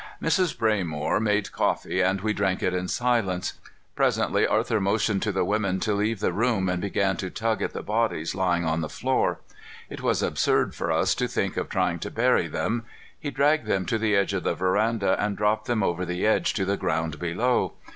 Mrs. 0.19 0.57
Braymore 0.57 1.21
made 1.21 1.51
coffee 1.51 2.01
and 2.01 2.21
we 2.21 2.33
drank 2.33 2.63
it 2.63 2.73
in 2.73 2.87
silence. 2.87 3.53
Presently 3.95 4.47
Arthur 4.47 4.81
motioned 4.81 5.21
to 5.21 5.31
the 5.31 5.45
women 5.45 5.79
to 5.81 5.93
leave 5.93 6.21
the 6.21 6.33
room 6.33 6.67
and 6.69 6.81
began 6.81 7.17
to 7.17 7.29
tug 7.29 7.61
at 7.61 7.73
the 7.73 7.83
bodies 7.83 8.33
lying 8.33 8.65
on 8.65 8.81
the 8.81 8.89
floor. 8.89 9.41
It 9.91 10.01
was 10.01 10.23
absurd 10.23 10.73
for 10.73 10.91
us 10.91 11.13
to 11.13 11.27
think 11.27 11.55
of 11.55 11.69
trying 11.69 11.99
to 11.99 12.09
bury 12.09 12.47
them. 12.47 12.83
He 13.19 13.29
dragged 13.29 13.67
them 13.67 13.85
to 13.85 13.99
the 13.99 14.15
edge 14.15 14.33
of 14.33 14.41
the 14.41 14.55
veranda 14.55 15.23
and 15.23 15.37
dropped 15.37 15.65
them 15.67 15.83
over 15.83 16.03
the 16.03 16.25
edge 16.25 16.55
to 16.55 16.65
the 16.65 16.77
ground 16.77 17.19
below. 17.19 17.73